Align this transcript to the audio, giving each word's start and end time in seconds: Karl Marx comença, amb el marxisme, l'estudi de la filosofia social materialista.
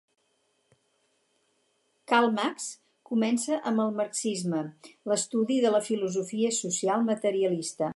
Karl 2.13 2.29
Marx 2.39 2.65
comença, 3.11 3.61
amb 3.73 3.85
el 3.85 3.93
marxisme, 4.01 4.65
l'estudi 5.13 5.63
de 5.67 5.77
la 5.79 5.85
filosofia 5.93 6.57
social 6.65 7.11
materialista. 7.15 7.89